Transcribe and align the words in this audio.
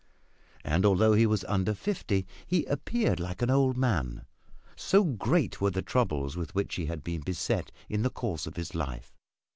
And 0.63 0.83
although 0.83 1.13
he 1.13 1.27
was 1.27 1.43
under 1.43 1.75
fifty, 1.75 2.25
he 2.47 2.65
appeared 2.65 3.19
like 3.19 3.43
an 3.43 3.51
old 3.51 3.77
man, 3.77 4.25
so 4.75 5.03
great 5.03 5.61
were 5.61 5.69
the 5.69 5.83
troubles 5.83 6.35
with 6.35 6.55
which 6.55 6.73
he 6.73 6.87
had 6.87 7.03
been 7.03 7.21
beset 7.21 7.71
in 7.87 8.01
the 8.01 8.09
course 8.09 8.47
of 8.47 8.55
his 8.55 8.73
life. 8.73 9.13